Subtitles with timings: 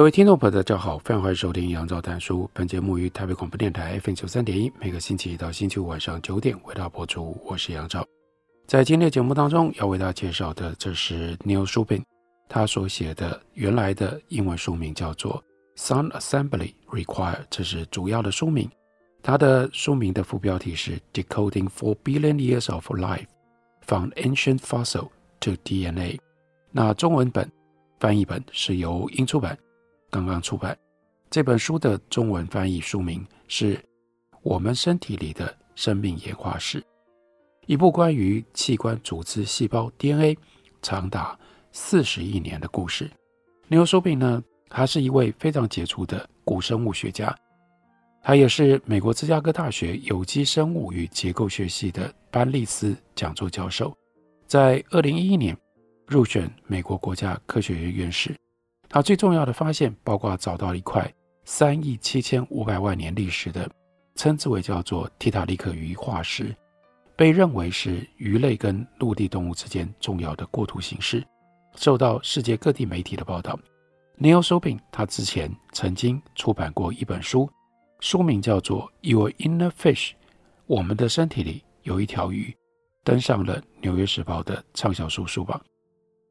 [0.00, 2.48] 各位听众朋友，大家好，欢迎欢迎收听杨照谈书。
[2.54, 7.38] 本节目于台北广播电台 FM 九三点一，每个星期一到星期五晚上九点为大家播出。
[7.44, 8.02] 我是杨照，
[8.66, 12.02] 在今天的节目当中要为大家介绍的，这是 Neil Shubin
[12.48, 15.44] 他所写的原来的英文书名叫做
[15.78, 18.70] 《Sound Assembly Required》，这是主要的书名。
[19.22, 23.26] 他的书名的副标题是《Decoding Four Billion Years of Life
[23.82, 26.16] from Ancient Fossil to DNA》。
[26.70, 27.52] 那中文本
[27.98, 29.58] 翻译本是由英出版。
[30.10, 30.76] 刚刚出版
[31.30, 33.76] 这本书的中文翻译书名是
[34.42, 36.80] 《我们身体里的生命演化史》，
[37.66, 40.36] 一部关于器官、组织、细胞 DNA
[40.82, 41.38] 长达
[41.70, 43.08] 四十亿年的故事。
[43.68, 47.32] Neil Shubin 呢，他是一位非常杰出的古生物学家，
[48.20, 53.96] 他也是美国芝加哥大学有机生物与结构学系的班利斯讲座教授，
[54.48, 55.56] 在二零一一年
[56.08, 58.34] 入选美国国家科学院院士。
[58.92, 61.08] 他最重要的发现包括找到一块
[61.44, 63.70] 三亿七千五百万年历史的，
[64.16, 66.52] 称之为叫做提塔利克鱼化石，
[67.14, 71.24] 被认为是鱼类跟陆地动物之间重要的过渡形式，
[71.76, 73.56] 受到世界各地媒体的报道。
[74.18, 77.48] Neil Shubin 他之前曾经出版过一本书，
[78.00, 80.10] 书名叫做《Your Inner Fish》，
[80.66, 82.52] 我们的身体里有一条鱼，
[83.04, 85.60] 登上了《纽约时报》的畅销书书榜。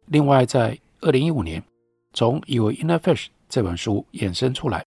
[0.08, 1.64] 另外，在二零一五年。
[2.14, 4.84] 从《Your Inner Fish》这本书衍生出来，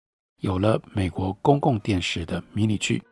[0.41, 3.03] 有了美国公共电视的迷你剧。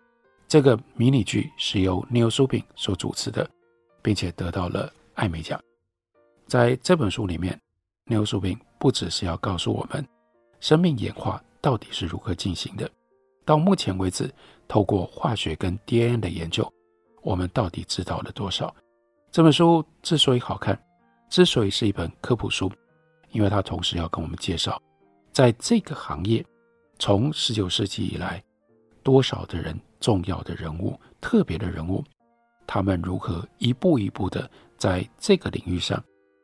[0.47, 3.49] 这个迷你剧是由 Neil Shubin 所主持的，
[4.03, 5.61] 并且得到了艾美奖。
[6.47, 7.59] 在这本书里面
[8.07, 10.07] ，Neil Shubin 不只是要告诉我们
[10.61, 12.89] 生命演化到底是如何进行的，
[13.45, 14.31] 到目前为止，
[14.69, 16.71] 透过化学跟 DNA 的研究，
[17.23, 18.73] 我们到底知道了多少？
[19.33, 20.79] 这本书之所以好看，
[21.31, 22.71] 之所以是一本科普书。
[23.35, 24.81] 因为他同时要跟我们介绍，
[25.33, 26.43] 在这个行业，
[27.01, 28.41] 从十九世纪以来，
[29.03, 32.05] 多少的人、重要的人物、特别的人物，
[32.65, 36.01] 他们如何一步一步的在这个领域上，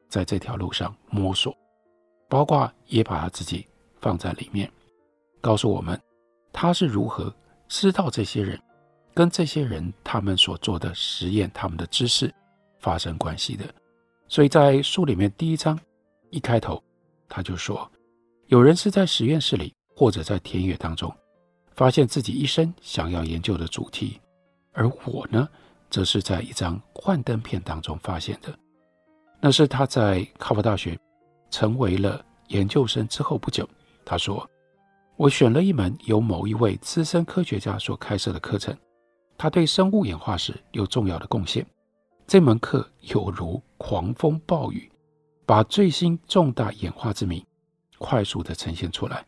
[0.09, 1.56] 在这条路上摸索，
[2.29, 3.65] 包括也把他自己
[4.00, 4.69] 放在里面，
[5.41, 5.99] 告诉我们
[6.53, 7.33] 他是如何
[7.69, 8.61] 知道这些人
[9.15, 12.34] 跟这些人他们所做的实验、他们的知识
[12.81, 13.65] 发生关系的。
[14.27, 15.79] 所以在书里面第一章。
[16.31, 16.83] 一开头，
[17.29, 17.91] 他就说，
[18.47, 21.13] 有人是在实验室里或者在田野当中，
[21.75, 24.21] 发现自己一生想要研究的主题，
[24.73, 25.49] 而我呢，
[25.91, 28.53] 则是在一张幻灯片当中发现的。
[29.41, 30.99] 那是他在哈佛大学
[31.51, 33.69] 成为了研究生之后不久，
[34.05, 34.49] 他说，
[35.17, 38.77] 我选了一门由某一位资深科学家所开设的课程，
[39.39, 41.65] 他对生物演化史有重要的贡献。
[42.27, 44.90] 这门课有如狂风暴雨。
[45.50, 47.44] 把最新重大演化之谜
[47.99, 49.27] 快速地呈现出来。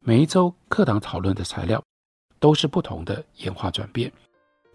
[0.00, 1.82] 每一周课堂讨论的材料
[2.38, 4.12] 都是不同的演化转变。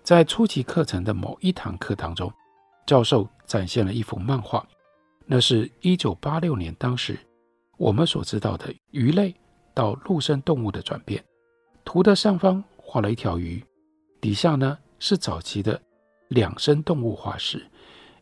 [0.01, 2.33] 在初级课程的某一堂课当中，
[2.87, 4.67] 教授展现了一幅漫画，
[5.27, 7.15] 那是一九八六年当时
[7.77, 9.35] 我们所知道的鱼类
[9.75, 11.23] 到陆生动物的转变。
[11.85, 13.63] 图的上方画了一条鱼，
[14.19, 15.79] 底下呢是早期的
[16.29, 17.63] 两生动物化石，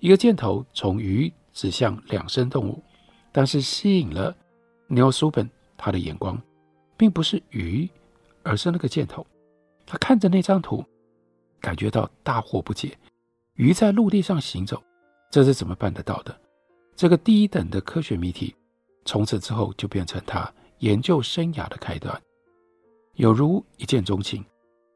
[0.02, 1.32] 一个箭头从鱼。
[1.56, 2.84] 指向两生动物，
[3.32, 4.36] 但是吸引了
[4.90, 6.40] Neil Subin 他的眼光，
[6.98, 7.90] 并不是鱼，
[8.44, 9.26] 而是那个箭头。
[9.88, 10.84] 他看着那张图，
[11.62, 12.98] 感觉到大惑不解：
[13.54, 14.84] 鱼在陆地上行走，
[15.32, 16.38] 这是怎么办得到的？
[16.94, 18.54] 这个第一等的科学谜题，
[19.06, 22.22] 从此之后就变成他研究生涯的开端，
[23.14, 24.44] 有如一见钟情。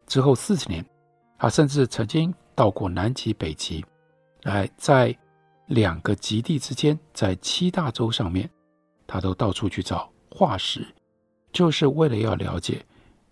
[0.07, 0.85] 之后四十年，
[1.37, 3.85] 他甚至曾经到过南极、北极，
[4.43, 5.17] 来在。
[5.69, 8.49] 两个极地之间，在七大洲上面，
[9.05, 10.83] 他都到处去找化石，
[11.51, 12.83] 就是为了要了解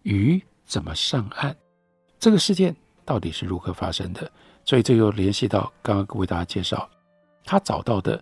[0.04, 1.56] 鱼怎么上岸，
[2.20, 4.32] 这个事件到底是如何发生的。
[4.64, 6.88] 所以这又联系到刚刚为大家介绍
[7.44, 8.22] 他找到的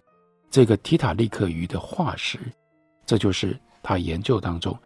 [0.49, 2.39] 这个提塔利克鱼的化石，
[3.05, 4.77] 这就是他研究当中，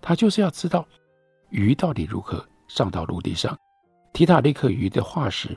[0.00, 0.84] 他就是要知道
[1.50, 3.56] 鱼到底如何上到陆地上。
[4.12, 5.56] 提塔利克鱼的化石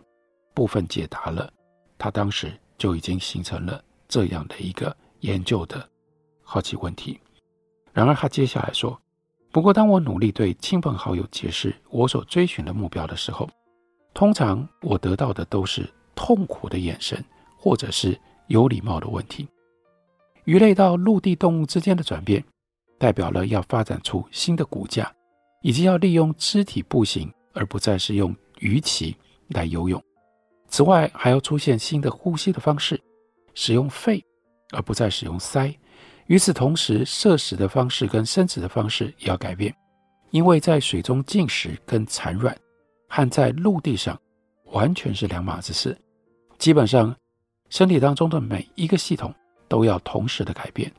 [0.53, 1.51] 部分解答了，
[1.97, 2.53] 他当时。
[2.77, 5.87] 就已经形成了这样的一个研究的
[6.43, 7.19] 好奇问题。
[7.93, 8.99] 然而，他接下来说
[9.51, 13.49] ：“不过，当我努力对亲朋好友解释我所追寻的目标的时候，
[14.13, 17.23] 通常我得到的都是痛苦的眼神，
[17.57, 19.47] 或者是有礼貌的问题。
[20.43, 22.43] 鱼类到陆地动物之间的转变，
[22.99, 25.11] 代表了要发展出新的骨架，
[25.61, 29.15] 以及要利用肢体步行，而不再是用鱼鳍
[29.47, 30.03] 来游泳。
[30.75, 33.01] 此外，还要出现新的呼吸的方式。”
[33.55, 34.21] 使用肺，
[34.73, 35.73] 而不再使用鳃。
[36.25, 39.73] 与此同时，摄食的方式跟生殖的方式也要改变，
[40.31, 42.53] 因为在水中进食跟产卵，
[43.07, 44.19] 和在陆地上
[44.73, 45.97] 完全是两码子事。
[46.57, 47.15] 基本上，
[47.69, 49.33] 身体当中的每一个系统
[49.69, 50.91] 都要同时的改变。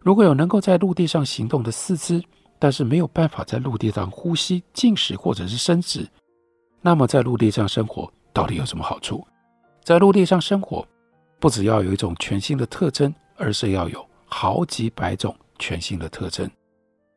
[0.00, 2.20] 如果有能够在陆地上行动的四肢，
[2.58, 6.04] 但是没有办法在陆地上呼吸、进食或者是生殖，
[6.80, 9.26] 那么在陆地上生活到底有什么好处？
[9.82, 10.86] 在陆地上生活。
[11.40, 16.46] 不只要有一种全新的特征，而是要有好几百种全新的特征。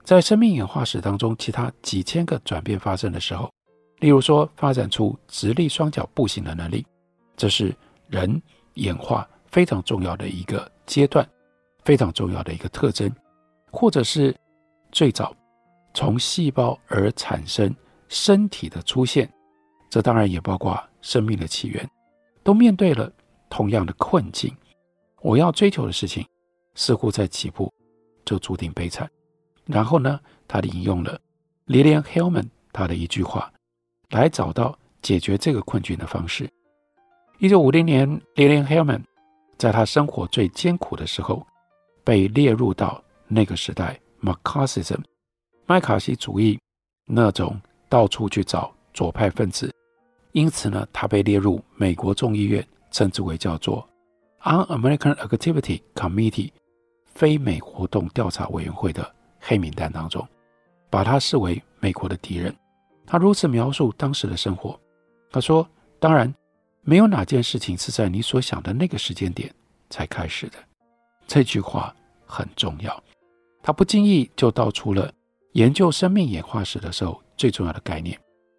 [0.06, 3.52] 在生命演化史当中，其他几千个转变发生的时候，
[4.00, 6.88] 例如说发展出直立双脚步行的能力，
[7.36, 7.76] 这是
[8.08, 8.42] 人
[8.76, 11.30] 演化非常重要的一个阶段，
[11.84, 13.14] 非常重要的一个特征，
[13.74, 14.34] 或者是
[14.90, 15.36] 最早
[15.94, 17.76] 从细胞而产生
[18.08, 19.30] 身体的出现，
[19.90, 21.88] 这当然也包括生命的起源，
[22.44, 23.14] 都面对了。
[23.56, 24.52] 同样的困境，
[25.22, 26.26] 我要追求的事情
[26.74, 27.72] 似乎在起步
[28.26, 29.08] 就注定悲惨。
[29.68, 31.22] 然后呢，他引用了
[31.68, 33.54] Lillian Hellman 他的一句话，
[34.10, 36.50] 来找到解决这个困境的方式。
[37.38, 39.04] 一九五零年，Lillian Hellman
[39.56, 41.46] 在他生活最艰苦的时候，
[42.04, 45.04] 被列入到那个时代 McCarthyism
[45.68, 46.60] 麦卡锡主义
[47.06, 49.72] 那种到处去找左派分子，
[50.34, 52.64] 因此呢，他被列入美国众议院。
[52.94, 53.90] 称之为叫做
[54.44, 56.52] Un-American Activity Committee
[57.08, 60.24] 非美活动调查委员会的黑名单当中，
[60.92, 62.56] 把他视为美国的敌人。
[63.04, 64.80] 他如此描述当时的生活，
[65.32, 65.68] 他说
[66.00, 66.32] ：“当然，
[66.84, 69.52] 没有哪件事情是在你所想的那个时间点
[69.90, 70.58] 才开始的。”
[71.26, 71.96] 这句话
[72.28, 73.04] 很重要。
[73.64, 75.12] 他不经意就道出了
[75.54, 78.16] 研究生命演化史的时候最重要的概念。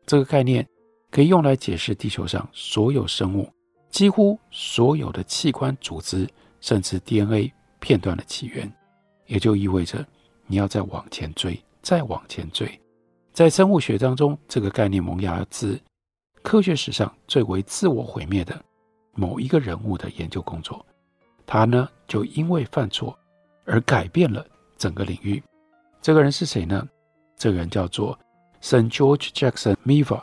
[0.06, 0.66] 这个概念
[1.14, 3.48] 可以用来解释地球上所有生物。
[3.88, 6.28] 几乎所有的器官、组织，
[6.60, 8.68] 甚至 DNA 片段的起源，
[9.26, 10.04] 也就意味着
[10.48, 12.68] 你要再往前追，再往前追。
[13.32, 15.80] 在生物学当中，这个概念萌芽自
[16.42, 18.60] 科学史上最为自我毁灭的
[19.12, 20.84] 某一个人物的研究工作。
[21.46, 23.16] 他呢，就因为犯错
[23.64, 24.44] 而改变了
[24.76, 25.40] 整个领域。
[26.02, 26.84] 这个人是谁呢？
[27.38, 28.18] 这个人叫做
[28.60, 30.20] Saint George Jackson Miva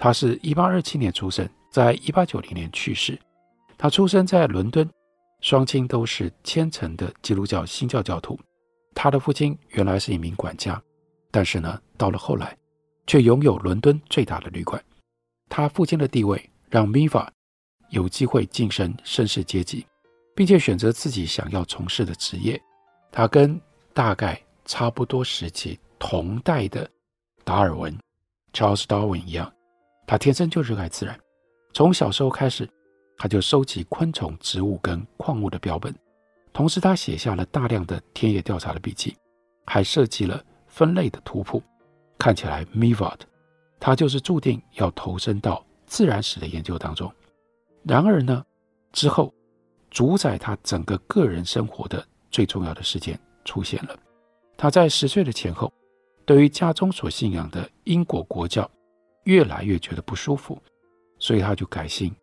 [0.00, 1.48] 他是一八二七年出生。
[1.70, 3.16] 在一八九零年去世，
[3.78, 4.90] 他出生在伦敦，
[5.40, 8.36] 双亲都是虔诚的基督教新教教徒。
[8.92, 10.82] 他的父亲原来是一名管家，
[11.30, 12.56] 但是呢，到了后来，
[13.06, 14.82] 却拥有伦敦最大的旅馆。
[15.48, 17.28] 他父亲的地位让 Miva
[17.90, 19.86] 有机会晋升绅士阶级，
[20.34, 22.60] 并且选择自己想要从事的职业。
[23.12, 23.60] 他跟
[23.94, 26.90] 大概差不多时期同代的
[27.44, 27.96] 达尔文
[28.52, 29.52] Charles Darwin 一样，
[30.10, 31.16] 他天生就热爱自然。
[31.72, 32.68] 从小时候开始，
[33.16, 35.94] 他就收集昆虫、植物跟矿物的标本，
[36.52, 39.16] 同时他写下了大量的田野调查的笔记，
[39.66, 41.62] 还设计了分类的图谱。
[42.18, 43.20] 看起来，Mivart
[43.78, 47.08] 他就是注定要投身到自然史的研究当中。
[47.84, 48.44] 然而呢，
[48.90, 49.32] 之后
[49.90, 53.96] 主宰他整个个人生活的最重要的事件出现了。
[54.56, 55.72] 他在十岁的前后，
[56.24, 58.68] 对于家中所信仰的英国国教
[59.24, 60.60] 越来越觉得不舒服。
[61.18, 62.14] 所以他就改信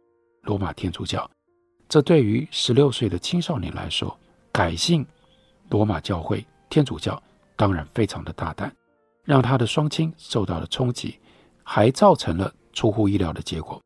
[0.41, 1.29] 罗马天主教。
[1.87, 4.17] 这对于十六岁的青少年来说，
[4.51, 5.05] 改信
[5.69, 7.21] 罗马教会天主教
[7.55, 8.75] 当然非常的大胆，
[9.23, 11.19] 让他的双亲受到了冲击，
[11.63, 13.81] 还造成了出乎意料的结果。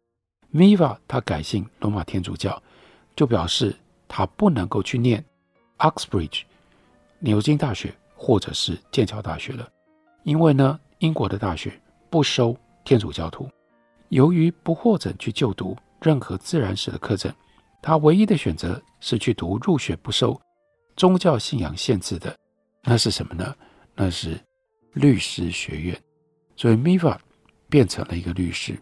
[0.53, 2.61] Miva 他改信罗马天主教，
[3.15, 3.75] 就表示
[4.07, 5.23] 他不能够去念
[5.77, 6.43] Oxbridge
[7.19, 9.69] 牛津大学或者是剑桥大学了，
[10.23, 13.49] 因为呢，英国的大学不收天主教徒。
[14.09, 17.33] 由于不获准去就读任何自然史的课程，
[17.81, 20.39] 他唯一的选择是去读入学不受
[20.95, 22.35] 宗教信仰限制的，
[22.83, 23.55] 那是什么呢？
[23.95, 24.39] 那是
[24.93, 26.01] 律师学院。
[26.57, 27.17] 所以 Miva
[27.69, 28.77] 变成了一个律师。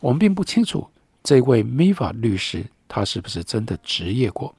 [0.00, 0.86] 我们并不清楚
[1.22, 4.54] 这位 Miva 律师他是不是真的执业过，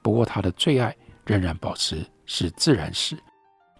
[0.00, 3.18] 不过他的最爱仍然保持是自然史。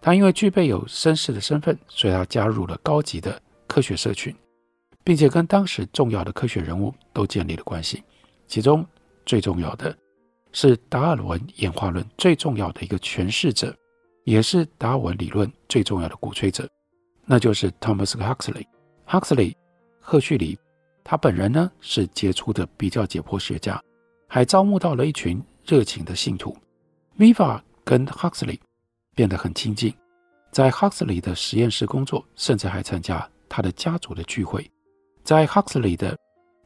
[0.02, 4.34] 他因为具备有绅士的身份，所以他加入了高级的科学社群。
[5.06, 8.02] 并且跟当时重要的科学人物都建立了关系，
[8.48, 8.84] 其中
[9.24, 9.96] 最重要的
[10.50, 13.72] 是达尔文演化论最重要的一个诠释者，
[14.24, 16.68] 也是达尔文理论最重要的鼓吹者，
[17.24, 18.66] 那就是 Thomas Huxley。
[19.06, 19.54] Huxley，
[20.00, 20.58] 赫胥黎，
[21.04, 23.80] 他本人呢是杰出的比较解剖学家，
[24.26, 26.56] 还招募到了一群热情的信徒。
[27.16, 28.58] Miva 跟 Huxley
[29.14, 29.94] 变得很亲近，
[30.50, 34.68] 在 Huxley 的实验室工作，甚至还参加他的家族的聚会。
[35.26, 36.16] 在 Huxley 的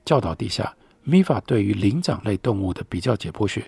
[0.05, 0.77] 教导底下
[1.07, 3.67] ，Miva 对于灵长类动物的比较解剖学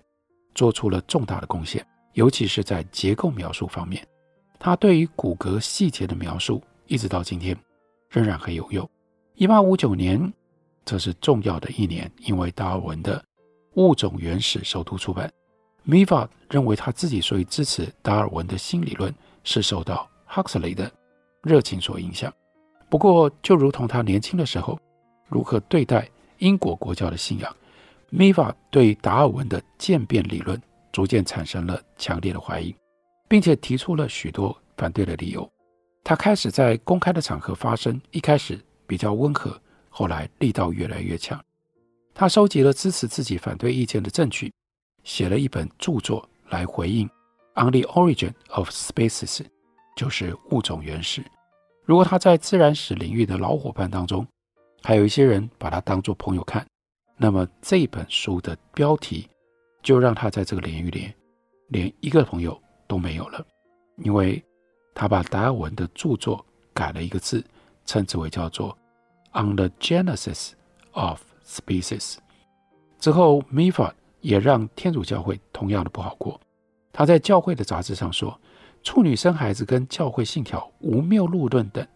[0.55, 1.83] 做出了重大的贡献，
[2.13, 4.07] 尤其是在结构描述方面，
[4.59, 7.57] 他对于骨骼细节的描述，一直到今天。
[8.11, 8.87] 仍然很有用。
[9.37, 10.31] 一八五九年，
[10.85, 13.19] 这是重要的一年，因为达尔文的
[13.77, 15.33] 《物种原始》首度出版。
[15.89, 20.93] Miva 认为他自己所以支持达尔文的新理论，是受到 Huxley 的
[21.43, 22.31] 热情所影响。
[22.93, 24.79] 不过，就如同他年轻的时候
[25.27, 26.07] 如何对待
[26.41, 27.57] 英国国教的信仰
[28.11, 30.61] ，Miva 对达尔文的渐变理论
[30.93, 32.77] 逐渐产生了强烈的怀疑，
[33.31, 35.51] 并且提出了许多反对的理由。
[36.05, 39.59] 他开始在公开的场合发声，一开始比较温和，
[39.89, 41.43] 后来力道越来越强。
[42.13, 44.53] 他收集了支持自己反对意见的证据，
[45.03, 47.09] 写了一本著作来回应
[47.55, 49.39] 《On the Origin of Species》，
[49.97, 51.25] 就是物种原始。
[51.85, 54.27] 如果他在自然史领域的老伙伴当中，
[54.83, 56.67] 还有一些人把他当作朋友看，
[57.17, 59.29] 那么这本书的标题
[59.83, 61.13] 就让他在这个领域里
[61.69, 63.45] 连一个朋友都没有了，
[63.97, 64.43] 因为。
[64.95, 67.43] 他把达尔文的著作改了一个字，
[67.87, 68.77] 称之为叫做
[69.43, 70.51] 《On the Genesis
[70.91, 72.17] of Species》。
[72.99, 76.39] 之后，Miva 也让天主教会同样的不好过。
[76.93, 78.39] 他在教会的杂志上说，
[78.83, 81.87] 处女生孩子跟教会信条无谬论论等，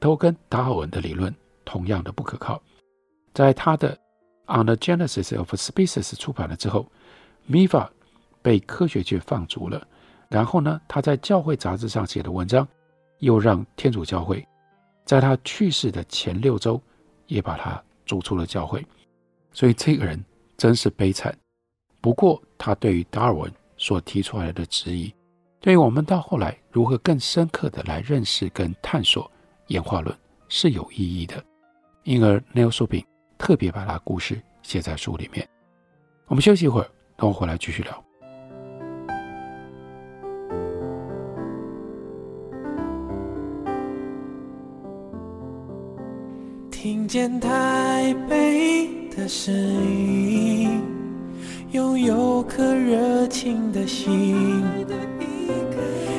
[0.00, 1.34] 都跟达尔文的理论
[1.64, 2.60] 同样的不可靠。
[3.34, 3.96] 在他的
[4.62, 6.86] 《On the Genesis of Species》出版了之后
[7.48, 7.88] ，Miva
[8.42, 9.86] 被科学界放逐了。
[10.28, 12.66] 然后呢，他在教会杂志上写的文章，
[13.18, 14.46] 又让天主教会
[15.04, 16.80] 在他去世的前六周
[17.26, 18.84] 也把他逐出了教会。
[19.52, 20.22] 所以这个人
[20.56, 21.36] 真是悲惨。
[22.00, 25.12] 不过他对于达尔文所提出来的质疑，
[25.62, 29.30] 对于我们到后来如何更深刻的来认识跟探索
[29.68, 30.12] 演化论
[30.48, 31.42] 是有意义的。
[32.02, 33.06] 因而 Neil s u p i n
[33.38, 35.48] 特别把他故事写在书里面。
[36.26, 38.04] 我们休息一会儿，等我回来继续聊。
[46.72, 50.82] 听见台北的声音，
[51.70, 54.60] 拥有颗热情的心，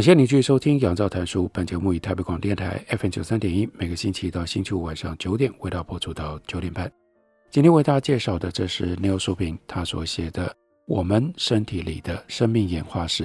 [0.00, 1.44] 感谢你继续收听《杨照谈书》。
[1.52, 6.90] 本节目以台北广电台 FM 九三点一，每个星期一到星期五晚上九点为大家播出到九点半。
[7.50, 10.46] 今天为大家介绍的，这是 Neil Shupin 他所写的
[10.86, 13.24] 《我们身体里的生命演化史》。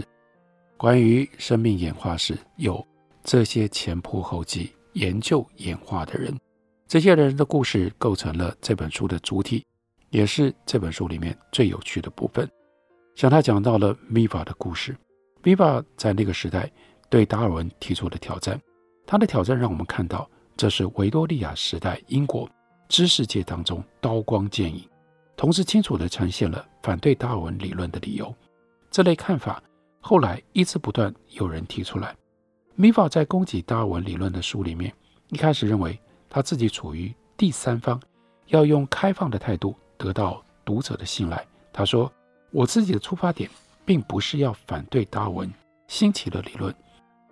[0.75, 2.85] 关于生命演化史，有
[3.23, 6.37] 这些前仆后继研究演化的人，
[6.89, 9.63] 这些人的故事构成了这本书的主体，
[10.09, 12.45] 也是这本书里面最有趣的部分。
[13.15, 14.93] 像他讲到了 Miva 的故事。
[15.45, 16.71] Miva 在那个时代
[17.07, 18.59] 对达尔文提出的挑战，
[19.05, 22.49] 他的挑战让我们看到，这是维多利亚时代英国
[22.89, 24.83] 知识界当中刀光剑影，
[25.37, 28.33] 同时清楚地呈现了反对达尔文理论的理由。
[28.89, 29.61] 这类看法
[30.01, 32.15] 后来一直不断有人提出来。
[32.75, 34.91] Miva 在攻击达尔文理论的书里面，
[35.29, 38.01] 一开始认为他自己处于第三方，
[38.47, 41.45] 要用开放的态度得到读者的信赖。
[41.71, 42.11] 他说
[42.49, 43.47] ：“我自己的出发点。”
[43.85, 45.51] 并不是要反对达尔文
[45.87, 46.73] 新奇的理论。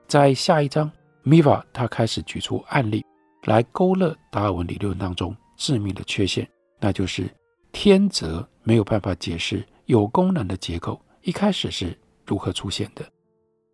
[0.08, 0.90] 在下一章
[1.24, 3.04] ，Miva 他开始举出案例
[3.46, 6.48] 来勾勒达尔文理论当中致命的缺陷，
[6.80, 7.30] 那就是
[7.72, 13.04] 天择没有办法解释有功能的结构一开始是如何出现的。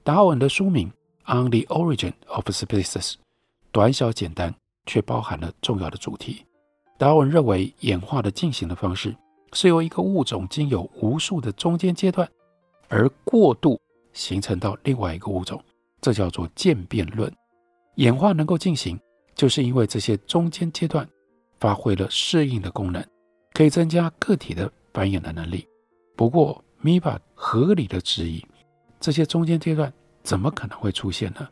[0.03, 0.89] 达尔文的书名
[1.45, 3.13] 《On the Origin of Species》
[3.71, 4.55] 短小简单，
[4.86, 6.45] 却包含了重要的主题。
[6.98, 9.15] 达尔文认为演化的进行的方式
[9.53, 12.29] 是由一个物种经由无数的中间阶段。
[12.89, 13.79] 而过度
[14.12, 15.63] 形成到另外一个物种，
[16.01, 17.31] 这叫做渐变论。
[17.96, 19.00] 演化能够进行，
[19.36, 21.08] 就是因为这些中间阶段
[21.60, 23.05] 发挥了适应的功能，
[23.53, 25.67] 可以增加个体的繁衍的能力。
[26.15, 28.43] 不过米法合理的质疑，
[29.00, 29.91] 这些中间阶段
[30.24, 31.48] 怎么可能会出现呢？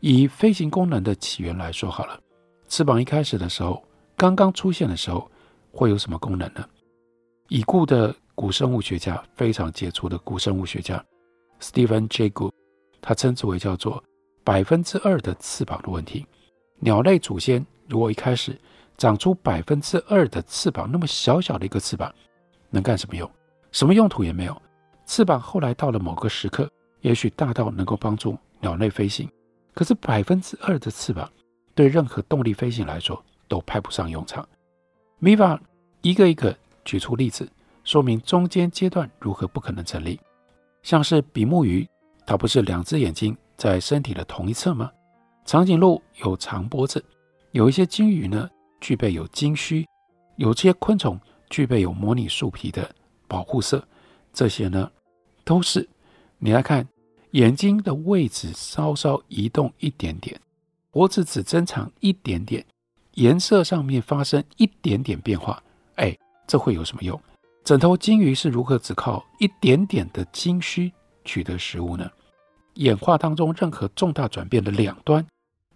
[0.00, 2.18] 以飞行功能的起源来说好了，
[2.68, 3.82] 翅膀一开始的时候，
[4.16, 5.30] 刚刚出现的时候，
[5.70, 6.66] 会有什么功能呢？
[7.48, 11.04] 已故的古生物学家，非常杰出的古生物学家
[11.60, 12.30] Stephen J.
[12.30, 12.54] Gould，
[13.02, 14.02] 他称之为叫做
[14.42, 16.24] 百分之二的翅膀的问题。
[16.78, 18.58] 鸟类祖先如果一开始
[18.96, 22.10] 长出百分之二的翅膀，那么小小的一个翅膀，
[22.70, 23.30] 能干什么用？
[23.72, 24.62] 什么用途也没有。
[25.04, 26.66] 翅膀后来到了某个时刻，
[27.02, 29.30] 也许大到能够帮助鸟类飞行，
[29.74, 31.30] 可是百分之二的翅膀
[31.74, 34.48] 对任何动力飞行来说都派不上用场。
[35.20, 35.60] Miva
[36.00, 36.56] 一个一个
[36.86, 37.46] 举出例子，
[37.90, 40.20] 说明中间阶段如何不可能成立。
[40.80, 41.84] 像是比目鱼，
[42.24, 44.92] 它不是两只眼睛在身体的同一侧吗？
[45.44, 47.04] 长颈鹿有长脖子，
[47.50, 48.48] 有一些鲸鱼呢
[48.80, 49.84] 具备有鲸须，
[50.36, 51.18] 有些昆虫
[51.48, 52.88] 具备有模拟树皮的
[53.26, 53.84] 保护色，
[54.32, 54.88] 这些呢
[55.42, 55.88] 都是
[56.38, 56.86] 你来看，
[57.32, 60.40] 眼睛的位置稍稍移动一点点，
[60.92, 62.64] 脖子只增长一点点，
[63.14, 65.60] 颜色上面发生一点点变化，
[65.96, 66.16] 哎，
[66.46, 67.20] 这会有什么用？
[67.70, 70.92] 整头鲸鱼是如何只靠一点点的鲸须
[71.24, 72.10] 取得食物呢？
[72.74, 75.24] 演化当中任何重大转变的两端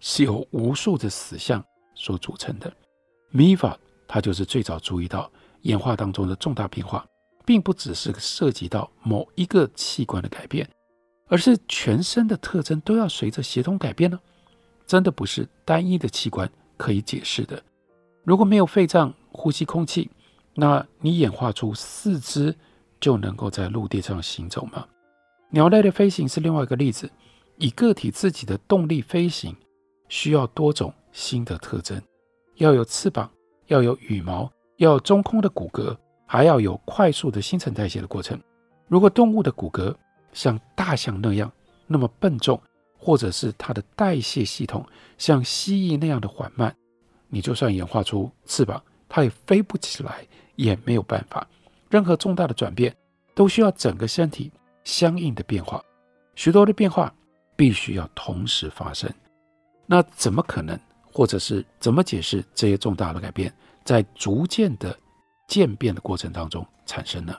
[0.01, 2.69] 是由无数的死相所组成的。
[3.33, 3.73] Miva
[4.09, 7.07] 他就是最早注意到演化当中的重大变化，
[7.45, 10.69] 并不只是涉及到某一个器官的改变，
[11.29, 14.19] 而是全身的特征都要随着协同改变呢？
[14.85, 17.63] 真的不是单一的器官可以解释的。
[18.25, 20.11] 如果没有肺脏呼吸空气，
[20.55, 22.55] 那你演化出四肢
[22.99, 24.87] 就能够在陆地上行走吗？
[25.49, 27.09] 鸟类的飞行是另外一个例子，
[27.57, 29.55] 以个体自己的动力飞行，
[30.07, 32.01] 需要多种新的特征，
[32.55, 33.29] 要有翅膀，
[33.67, 38.39] 要有羽毛，要有中空的骨骼，还要有快速的新陈代谢的过程。
[38.87, 39.93] 如果动物的骨骼
[40.33, 41.51] 像大象那样
[41.87, 42.61] 那么笨重，
[42.97, 44.85] 或者是它的代谢系统
[45.17, 46.75] 像蜥蜴那样的缓慢，
[47.27, 51.47] 你就算演化出翅膀，它也飞不起来，也没有办法。
[51.89, 52.95] 任何重大的转变
[53.33, 54.51] 都需要整个身体。
[54.83, 55.83] 相应的变化，
[56.35, 57.11] 许多的变化
[57.55, 59.11] 必须要同时发生。
[59.87, 60.79] 那怎么可能，
[61.11, 63.51] 或者是怎么解释这些重大的改变
[63.83, 64.95] 在逐渐的
[65.47, 67.35] 渐变的过程当中产生呢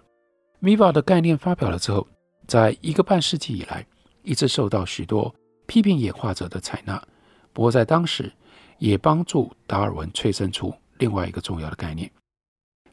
[0.61, 2.05] ？MIVA 的概念发表了之后，
[2.49, 3.87] 在一个半世纪以来，
[4.25, 5.33] 一直受到许多
[5.67, 7.01] 批评演化者的采纳。
[7.53, 8.33] 不过在当时，
[8.79, 12.11] 也帮助达尔文催生出另外一个重要的概念。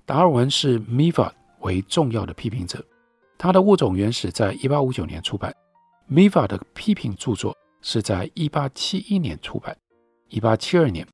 [0.05, 2.83] 达尔文是 MIVA 为重要的批评者。
[3.37, 5.53] 他的《物种原始》在一八五九年出版
[6.09, 9.75] ，Miva 的批评著作是在一八七一年出版。
[10.27, 11.07] 一八七二年，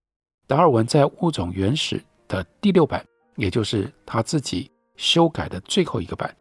[0.47, 1.97] 达尔文在《物种原始》
[2.27, 6.35] 的第六版，也就是他自己修改的最后一个版，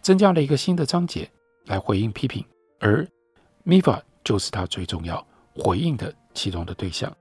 [0.00, 1.30] 增加了一个新的章节
[1.66, 2.42] 来回应批评，
[2.78, 3.06] 而
[3.66, 7.14] Miva 就是他最重要回应的其中的对象。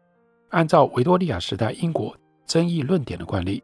[0.50, 2.16] 按照维多利亚时代英国
[2.46, 3.62] 争议论点的惯例，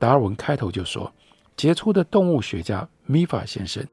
[0.00, 1.12] 达尔文开头就说。
[1.56, 3.86] 杰出的动物学家米法先生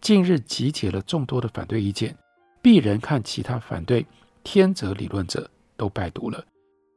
[0.00, 2.16] 近日集结了众多的反对意见，
[2.60, 4.04] 鄙人看其他反对
[4.42, 6.44] 天择理论者都拜读了。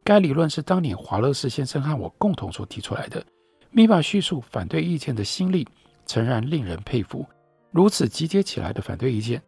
[0.03, 3.23] 该理论是当年华勒士先生和我共同所提出来的。
[3.69, 5.67] 米法叙述反对意见的心力，
[6.07, 7.23] 诚然令人佩服。
[7.69, 9.39] 如此集结起来的反对意见，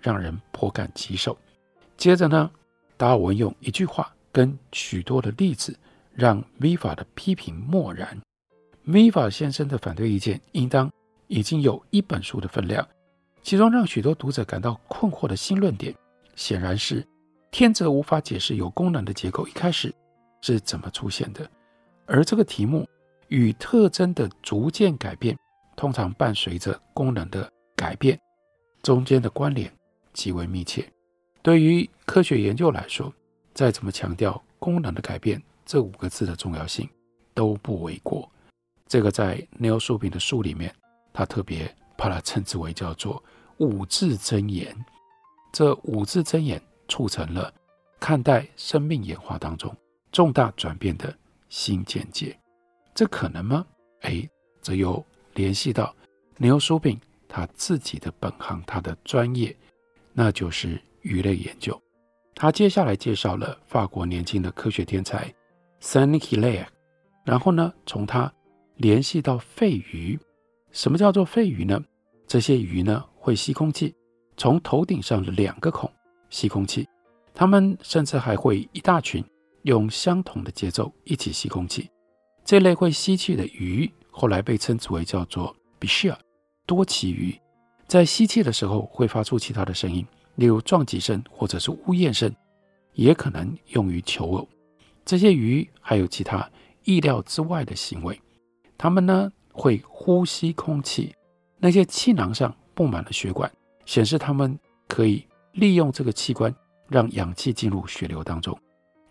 [0.00, 1.36] 让人颇感棘手。
[1.98, 2.50] 接着呢，
[2.96, 5.78] 达尔文用一句话跟许多的例子，
[6.14, 8.18] 让米法的批评漠然。
[8.84, 10.90] 米法先生的反对意见，应当
[11.28, 12.86] 已经有一本书的分量。
[13.42, 15.94] 其中让许多读者感到困惑的新论点，
[16.34, 17.06] 显然是
[17.50, 19.94] 天择无法解释有功能的结构一开始
[20.40, 21.48] 是怎么出现的，
[22.06, 22.88] 而这个题目
[23.28, 25.36] 与特征的逐渐改变，
[25.76, 28.18] 通常伴随着功能的改变，
[28.82, 29.72] 中间的关联
[30.12, 30.84] 极为密切。
[31.40, 33.12] 对于科学研究来说，
[33.54, 36.88] 再怎么强调功能的改变这五个字的重要性，
[37.32, 38.28] 都不为过。
[38.92, 40.70] 这个在 Neil s u b i n 的书里面，
[41.14, 43.24] 他特别把它称之为叫做
[43.56, 44.76] “五字真言”。
[45.50, 47.50] 这五字真言促成了
[47.98, 49.74] 看待生命演化当中
[50.10, 51.16] 重大转变的
[51.48, 52.38] 新见解。
[52.94, 53.64] 这可能吗？
[54.02, 54.28] 哎，
[54.60, 55.02] 这又
[55.32, 55.96] 联系到
[56.38, 59.56] Neil s u b i n 他自己的本行，他的专业，
[60.12, 61.80] 那就是鱼类研究。
[62.34, 65.34] 他接下来介绍了法国年轻的科学天才
[65.80, 66.66] Saint Hilaire，
[67.24, 68.30] 然后呢，从他
[68.82, 70.18] 联系到肺鱼，
[70.72, 71.80] 什么叫做肺鱼呢？
[72.26, 73.94] 这些鱼呢会吸空气，
[74.36, 75.88] 从头顶上的两个孔
[76.30, 76.84] 吸空气。
[77.32, 79.24] 它们甚至还会一大群
[79.62, 81.88] 用相同的节奏一起吸空气。
[82.44, 86.16] 这类会吸气的鱼后来被称之为叫做 Bichir。
[86.66, 87.40] 多鳍鱼，
[87.86, 92.34] 在吸气的时候会发出其他的声音，例如撞击声或者是呜咽声，
[92.94, 94.48] 也可能用于求偶。
[95.04, 96.50] 这些鱼还有其他
[96.82, 98.20] 意料之外的行为，
[98.82, 101.14] 它们呢会呼吸空气，
[101.56, 103.48] 那些气囊上布满了血管，
[103.86, 106.52] 显示它们可以利用这个器官
[106.88, 108.58] 让氧气进入血流当中。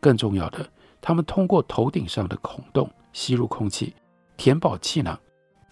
[0.01, 3.95] 更重要的，它们通过头顶上的孔洞吸入空气，
[4.35, 5.17] 填饱气囊，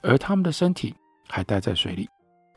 [0.02, 0.96] 而它们的身体
[1.28, 2.08] 还待在水里。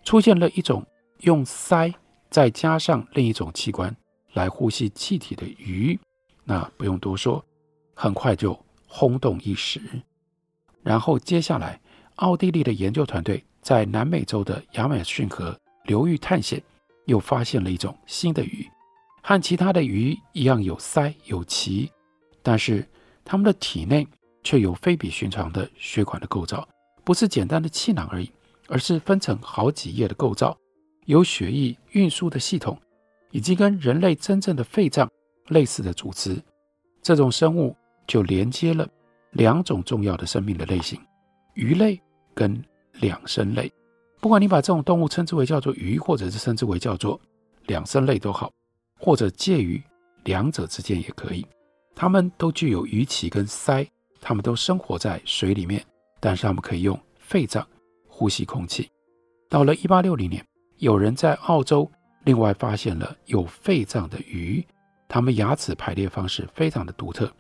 [0.05, 0.87] 出现了一种
[1.23, 1.93] 用鳃
[2.31, 3.93] 再加上另一种器官
[4.35, 5.99] 来呼吸气体的鱼，
[6.45, 7.45] 那不用多说。
[7.97, 9.81] 很快就轰动一时，
[10.83, 11.81] 然后接下来，
[12.17, 16.63] 奥地利的研究团队在南美洲的亚马逊河流域探险，
[17.07, 18.69] 又发现了一种新的鱼，
[19.23, 21.91] 和其他的鱼一样有鳃有鳍，
[22.43, 22.87] 但是
[23.25, 24.07] 它们的体内
[24.43, 26.67] 却有非比寻常的血管的构造，
[27.05, 28.31] 不是简单的气囊而已，
[28.69, 30.57] 而是分成好几页的构造，
[31.07, 32.77] 有血液运输的系统，
[33.31, 35.09] 以及跟人类真正的肺脏
[35.49, 36.43] 类似的组织，
[37.03, 37.77] 这种生物。
[38.05, 38.87] 就连接了
[39.33, 41.01] 两种重要的生命的类型，
[41.55, 42.01] 鱼类
[42.35, 42.63] 跟
[43.01, 43.71] 两生类。
[44.21, 47.21] 不管你把这种动物称之为叫做鱼，或者是称之为叫做
[47.67, 48.53] 两生类都好，
[48.99, 49.83] 或者介于
[50.25, 51.45] 两者之间也可以。
[51.95, 53.87] 它们都具有鱼鳍跟鳃，
[54.21, 55.85] 它们都生活在水里面，
[56.21, 57.67] 但是它们可以用肺脏
[58.07, 58.89] 呼吸空气。
[59.49, 60.47] 到了一八六零年，
[60.79, 61.91] 有人在澳洲
[62.25, 64.65] 另外发现了有肺脏的鱼，
[65.09, 67.31] 它们牙齿排列方式非常的独特。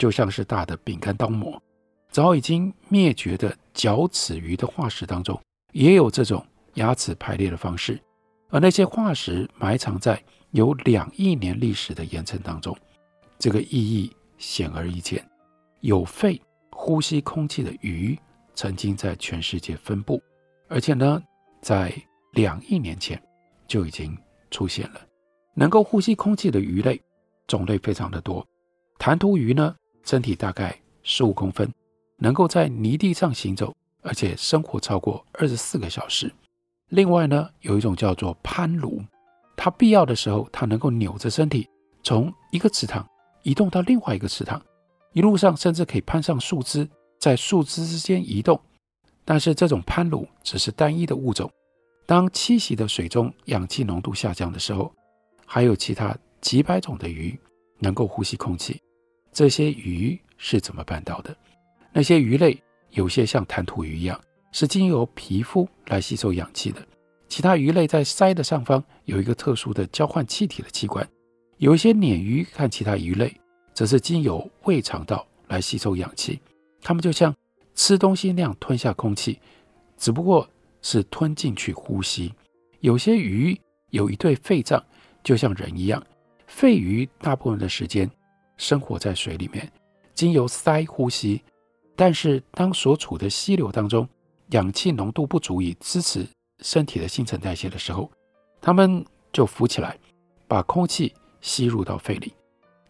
[0.00, 1.62] 就像是大的饼干刀模，
[2.10, 5.38] 早已经灭绝的角齿鱼的化石当中，
[5.72, 6.42] 也有这种
[6.76, 8.00] 牙齿排列的方式，
[8.48, 10.18] 而那些化石埋藏在
[10.52, 12.74] 有两亿年历史的岩层当中，
[13.38, 15.22] 这个意义显而易见。
[15.80, 18.18] 有肺呼吸空气的鱼
[18.54, 20.18] 曾经在全世界分布，
[20.68, 21.22] 而且呢，
[21.60, 21.92] 在
[22.32, 23.22] 两亿年前
[23.66, 24.16] 就已经
[24.50, 25.00] 出现了。
[25.52, 26.98] 能够呼吸空气的鱼类
[27.46, 28.46] 种类非常的多，
[28.98, 29.76] 弹涂鱼呢，
[30.10, 31.72] 身体大概十五公分，
[32.16, 36.28] 能够在泥地上行走，而且生活超过二十四个小时。
[36.88, 39.06] 另外呢，有一种叫做攀鲈，
[39.56, 41.68] 它必要的时候，它能够扭着身体
[42.02, 43.08] 从一个池塘
[43.44, 44.60] 移动到另外一个池塘，
[45.12, 48.60] 一路上甚至可以攀上树枝，在树枝之间移动。
[49.24, 51.48] 但是这种攀鲈只是单一的物种，
[52.04, 54.92] 当栖息的水中氧气浓度下降的时候，
[55.46, 57.38] 还有其他几百种的鱼
[57.78, 58.82] 能够呼吸空气。
[59.32, 61.34] 这些鱼是怎么办到的？
[61.92, 64.20] 那些鱼类有些像弹涂鱼一样，
[64.52, 66.80] 是经由皮肤来吸收氧气的；
[67.28, 71.04] 其他鱼类在鳃的上方有一个特殊的交换气体的器官；
[71.58, 73.34] 有一些鲶鱼和其他鱼类
[73.72, 76.40] 则是经由胃肠道来吸收氧气。
[76.82, 77.34] 它们就像
[77.74, 79.38] 吃东西那样吞下空气，
[79.96, 80.48] 只不过
[80.82, 82.32] 是吞进去呼吸。
[82.80, 83.58] 有些鱼
[83.90, 84.82] 有一对肺脏，
[85.22, 86.04] 就像人一样，
[86.46, 88.10] 肺鱼大部分的时间。
[88.60, 89.72] 生活在水里面，
[90.14, 91.42] 经由鳃呼吸，
[91.96, 94.06] 但是当所处的溪流当中
[94.50, 96.26] 氧气浓度不足以支持
[96.60, 98.10] 身体的新陈代谢的时候，
[98.60, 99.98] 它们就浮起来，
[100.46, 102.34] 把空气吸入到肺里。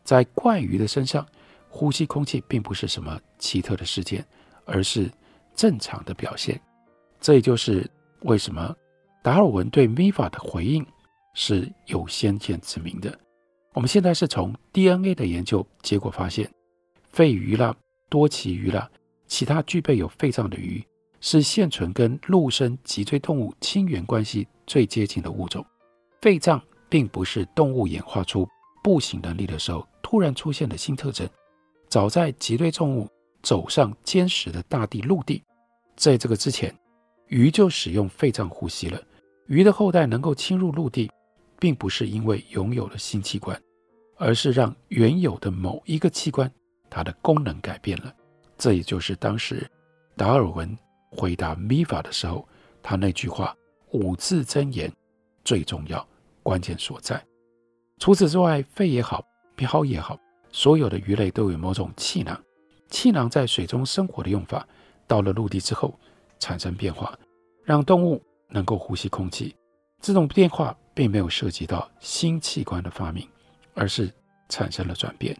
[0.02, 1.24] 在怪鱼的身上，
[1.68, 4.26] 呼吸空气并不是什么奇特的事件，
[4.64, 5.08] 而是
[5.54, 6.60] 正常的表现。
[7.20, 7.88] 这也就是
[8.22, 8.74] 为什么
[9.22, 10.84] 达尔文对米法的回应
[11.34, 13.16] 是有先见之明的。
[13.72, 16.50] 我们现在是从 DNA 的研究结果发现，
[17.10, 17.74] 肺鱼啦、
[18.08, 18.90] 多鳍鱼啦，
[19.28, 20.84] 其他具备有肺脏的鱼，
[21.20, 25.64] 是现存跟陆生脊椎动物亲缘关系最接近的物种。
[26.20, 28.46] 肺脏并不是动物演化出
[28.82, 31.28] 步行能力的时候突然出现的新特征，
[31.88, 33.08] 早在脊椎动物
[33.40, 35.40] 走上坚实的大地陆地，
[35.94, 36.76] 在这个之前，
[37.28, 39.00] 鱼就使用肺脏呼吸了。
[39.46, 41.08] 鱼的后代能够侵入陆地。
[41.60, 43.60] 并不是因为拥有了新器官，
[44.16, 46.50] 而是让原有的某一个器官
[46.88, 48.12] 它的功能改变了。
[48.56, 49.70] 这也就是当时
[50.16, 50.76] 达尔文
[51.10, 52.48] 回答米法的时候，
[52.82, 53.54] 他那句话
[53.90, 54.90] 五字真言
[55.44, 56.04] 最重要
[56.42, 57.22] 关键所在。
[57.98, 59.22] 除此之外，肺也好，
[59.56, 60.18] 鰾也好，
[60.50, 62.42] 所有的鱼类都有某种气囊。
[62.88, 64.66] 气囊在水中生活的用法，
[65.06, 65.94] 到了陆地之后
[66.38, 67.16] 产生变化，
[67.64, 69.54] 让动物能够呼吸空气。
[70.00, 70.74] 这种变化。
[71.00, 73.26] 并没有涉及到新器官的发明，
[73.72, 74.12] 而是
[74.50, 75.34] 产生了转变，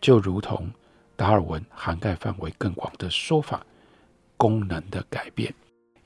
[0.00, 0.70] 就如同
[1.16, 3.66] 达尔文涵盖范围更广的说法，
[4.36, 5.52] 功能的改变。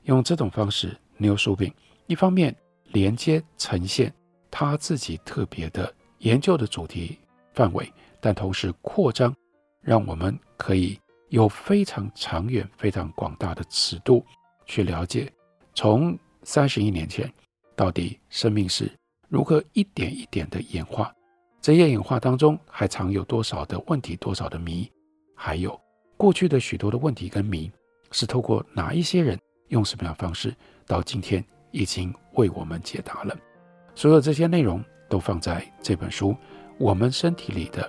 [0.05, 1.71] 用这种方式，牛叔病
[2.07, 2.55] 一方面
[2.85, 4.11] 连接呈现
[4.49, 7.19] 他自己特别的研究的主题
[7.53, 9.31] 范围，但同时扩张，
[9.79, 14.25] 让我们可以有非常长远、非常广大的尺度
[14.65, 15.31] 去了解
[15.75, 17.31] 从三十亿年前，
[17.77, 18.91] 到底生命是
[19.29, 21.13] 如何一点一点的演化？
[21.61, 24.91] 这些演化当中还藏有多少的问题，多少的谜？
[25.35, 25.79] 还有
[26.17, 27.71] 过去的许多的问题跟谜，
[28.11, 29.37] 是透过哪一些人
[29.67, 30.55] 用什么样的方式，
[30.87, 33.37] 到今天已经为我们解答了？
[33.93, 36.31] 所有这些内容都放在这本书
[36.79, 37.87] 《我们身体里的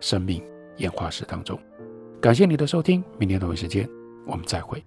[0.00, 0.42] 生命
[0.78, 1.56] 演化史》当中。
[2.20, 3.88] 感谢你的收听，明天同一时间
[4.26, 4.82] 我们再会。